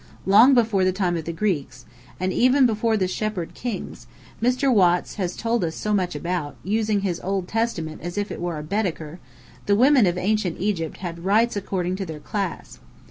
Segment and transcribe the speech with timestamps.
[0.25, 1.85] Long before the time of the Greeks,
[2.19, 4.07] and even before the Shepherd Kings
[4.41, 4.73] Mr.
[4.73, 8.57] Watts has told us so much about, using his Old Testament as if it were
[8.57, 9.19] a Baedeker,
[9.67, 12.79] the women of Ancient Egypt had rights according to their class.